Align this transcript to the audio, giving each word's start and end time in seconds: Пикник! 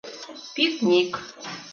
Пикник! 0.55 1.11